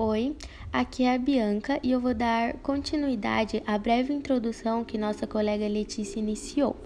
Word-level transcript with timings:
Oi, 0.00 0.36
aqui 0.72 1.02
é 1.02 1.16
a 1.16 1.18
Bianca 1.18 1.80
e 1.82 1.90
eu 1.90 1.98
vou 1.98 2.14
dar 2.14 2.52
continuidade 2.58 3.60
à 3.66 3.76
breve 3.76 4.12
introdução 4.12 4.84
que 4.84 4.96
nossa 4.96 5.26
colega 5.26 5.66
Letícia 5.66 6.20
iniciou. 6.20 6.76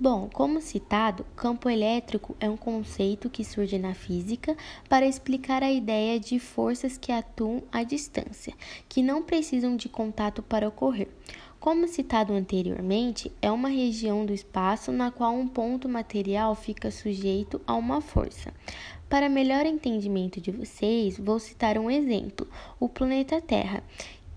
Bom, 0.00 0.30
como 0.32 0.62
citado, 0.62 1.26
campo 1.36 1.68
elétrico 1.68 2.34
é 2.40 2.48
um 2.48 2.56
conceito 2.56 3.28
que 3.28 3.44
surge 3.44 3.78
na 3.78 3.92
física 3.92 4.56
para 4.88 5.06
explicar 5.06 5.62
a 5.62 5.70
ideia 5.70 6.18
de 6.18 6.38
forças 6.38 6.96
que 6.96 7.12
atuam 7.12 7.62
à 7.70 7.82
distância, 7.82 8.54
que 8.88 9.02
não 9.02 9.22
precisam 9.22 9.76
de 9.76 9.90
contato 9.90 10.42
para 10.42 10.66
ocorrer. 10.66 11.08
Como 11.66 11.88
citado 11.88 12.32
anteriormente, 12.32 13.32
é 13.42 13.50
uma 13.50 13.68
região 13.68 14.24
do 14.24 14.32
espaço 14.32 14.92
na 14.92 15.10
qual 15.10 15.34
um 15.34 15.48
ponto 15.48 15.88
material 15.88 16.54
fica 16.54 16.92
sujeito 16.92 17.60
a 17.66 17.74
uma 17.74 18.00
força. 18.00 18.54
Para 19.08 19.28
melhor 19.28 19.66
entendimento 19.66 20.40
de 20.40 20.52
vocês, 20.52 21.18
vou 21.18 21.40
citar 21.40 21.76
um 21.76 21.90
exemplo: 21.90 22.46
o 22.78 22.88
planeta 22.88 23.40
Terra, 23.40 23.82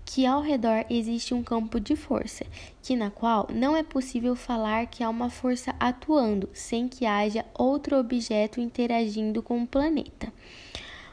que 0.04 0.26
ao 0.26 0.42
redor 0.42 0.84
existe 0.90 1.32
um 1.32 1.40
campo 1.40 1.78
de 1.78 1.94
força, 1.94 2.44
que 2.82 2.96
na 2.96 3.12
qual 3.12 3.46
não 3.54 3.76
é 3.76 3.84
possível 3.84 4.34
falar 4.34 4.88
que 4.88 5.04
há 5.04 5.08
uma 5.08 5.30
força 5.30 5.72
atuando 5.78 6.48
sem 6.52 6.88
que 6.88 7.06
haja 7.06 7.46
outro 7.56 7.96
objeto 7.96 8.60
interagindo 8.60 9.40
com 9.40 9.62
o 9.62 9.68
planeta. 9.68 10.32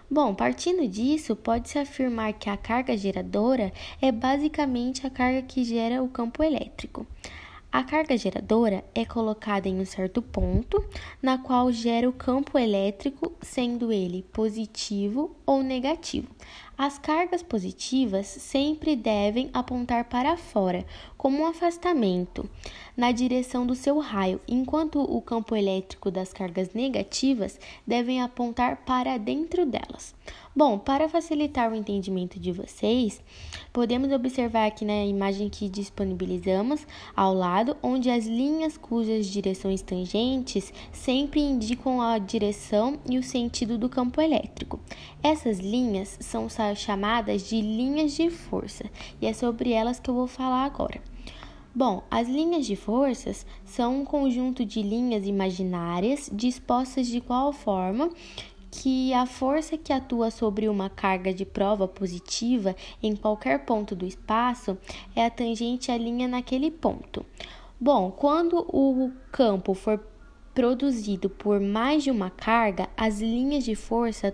Bom, 0.10 0.34
partindo 0.34 0.88
disso, 0.88 1.36
pode-se 1.36 1.78
afirmar 1.78 2.32
que 2.32 2.50
a 2.50 2.56
carga 2.56 2.96
geradora 2.96 3.74
é 4.02 4.10
basicamente 4.10 5.06
a 5.06 5.10
carga 5.10 5.42
que 5.42 5.66
gera 5.66 6.02
o 6.02 6.08
campo 6.08 6.42
elétrico. 6.42 7.06
A 7.78 7.84
carga 7.84 8.18
geradora 8.18 8.84
é 8.96 9.06
colocada 9.06 9.70
em 9.70 9.80
um 9.80 9.86
certo 9.86 10.20
ponto, 10.20 10.84
na 11.22 11.38
qual 11.38 11.72
gera 11.72 12.10
o 12.10 12.12
campo 12.12 12.58
elétrico, 12.58 13.32
sendo 13.40 13.92
ele 13.92 14.24
positivo 14.34 15.36
ou 15.46 15.62
negativo. 15.62 16.28
As 16.76 16.98
cargas 16.98 17.44
positivas 17.44 18.26
sempre 18.26 18.96
devem 18.96 19.52
apontar 19.54 20.06
para 20.06 20.36
fora, 20.38 20.84
como 21.16 21.44
um 21.44 21.46
afastamento, 21.46 22.50
na 22.96 23.12
direção 23.12 23.64
do 23.64 23.76
seu 23.76 24.00
raio, 24.00 24.42
enquanto 24.48 25.00
o 25.00 25.22
campo 25.22 25.56
elétrico 25.56 26.10
das 26.10 26.34
cargas 26.34 26.74
negativas 26.74 27.60
devem 27.86 28.24
apontar 28.24 28.78
para 28.88 29.20
dentro 29.20 29.68
delas. 29.68 30.16
Bom, 30.58 30.80
para 30.80 31.08
facilitar 31.08 31.72
o 31.72 31.76
entendimento 31.76 32.40
de 32.40 32.52
vocês, 32.52 33.22
podemos 33.72 34.12
observar 34.12 34.66
aqui 34.66 34.84
na 34.86 35.06
imagem 35.06 35.50
que 35.50 35.70
disponibilizamos 35.70 36.88
ao 37.16 37.32
lado, 37.32 37.78
onde 37.84 38.10
as 38.10 38.26
linhas 38.26 38.76
cujas 38.76 39.28
direções 39.28 39.84
tangentes 39.84 40.74
sempre 40.92 41.42
indicam 41.42 42.02
a 42.02 42.18
direção 42.18 42.98
e 43.08 43.20
o 43.20 43.24
sentido 43.24 43.78
do 43.78 43.88
campo 43.88 44.20
elétrico. 44.20 44.80
Essas 45.22 45.60
linhas 45.60 46.18
são 46.22 46.48
chamadas 46.76 47.48
de 47.48 47.62
linhas 47.62 48.14
de 48.14 48.32
força 48.32 48.86
e 49.22 49.28
é 49.28 49.34
sobre 49.34 49.74
elas 49.74 50.00
que 50.00 50.10
eu 50.10 50.16
vou 50.16 50.26
falar 50.26 50.66
agora. 50.66 51.00
Bom, 51.76 52.02
as 52.10 52.28
linhas 52.28 52.66
de 52.66 52.76
forças 52.76 53.46
são 53.64 54.02
um 54.02 54.04
conjunto 54.04 54.66
de 54.66 54.82
linhas 54.82 55.28
imaginárias 55.28 56.28
dispostas 56.34 57.06
de 57.06 57.22
qual 57.22 57.54
forma 57.54 58.10
que 58.72 59.14
a 59.14 59.26
força 59.26 59.78
que 59.78 59.94
atua 59.94 60.32
sobre 60.32 60.68
uma 60.68 60.90
carga 60.90 61.34
de 61.34 61.46
prova 61.46 61.88
positiva 61.88 62.76
em 63.02 63.16
qualquer 63.16 63.66
ponto 63.66 63.96
do 63.96 64.06
espaço 64.06 64.78
é 65.16 65.26
a 65.26 65.30
tangente 65.30 65.92
à 65.92 65.98
linha 65.98 66.28
naquele 66.28 66.72
ponto. 66.72 67.26
Bom, 67.80 68.12
quando 68.12 68.66
o 68.70 69.12
campo 69.32 69.74
for 69.74 70.00
produzido 70.58 71.30
por 71.30 71.60
mais 71.60 72.04
de 72.04 72.10
uma 72.10 72.32
carga, 72.32 72.90
as 72.98 73.22
linhas 73.22 73.64
de 73.64 73.76
força 73.76 74.34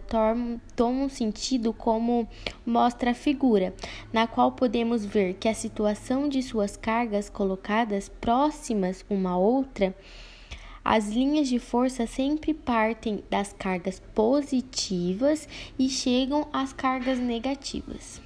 tomam, 0.78 1.10
sentido 1.10 1.74
como 1.74 2.26
mostra 2.66 3.12
a 3.12 3.14
figura, 3.14 3.74
na 4.14 4.26
qual 4.26 4.54
podemos 4.54 5.04
ver 5.04 5.34
que 5.34 5.50
a 5.50 5.54
situação 5.54 6.30
de 6.30 6.42
suas 6.42 6.78
cargas 6.78 7.30
colocadas 7.30 8.08
próximas 8.08 9.04
uma 9.10 9.32
à 9.32 9.38
outra 9.38 9.94
as 10.84 11.10
linhas 11.10 11.48
de 11.48 11.60
força 11.60 12.06
sempre 12.06 12.54
partem 12.54 13.24
das 13.30 13.54
cargas 13.54 14.02
positivas 14.14 15.48
e 15.80 15.88
chegam 15.88 16.48
às 16.52 16.74
cargas 16.74 17.20
negativas. 17.20 18.22